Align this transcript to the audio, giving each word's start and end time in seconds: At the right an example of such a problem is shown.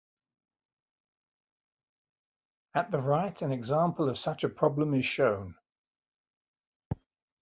At 2.73 2.89
the 2.89 2.97
right 2.97 3.39
an 3.43 3.51
example 3.53 4.09
of 4.09 4.17
such 4.17 4.43
a 4.43 4.49
problem 4.49 4.95
is 4.95 5.05
shown. 5.05 5.53